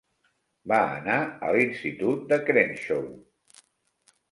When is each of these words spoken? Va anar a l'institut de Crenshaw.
Va 0.71 0.79
anar 1.01 1.17
a 1.49 1.51
l'institut 1.59 2.25
de 2.33 2.41
Crenshaw. 2.49 3.07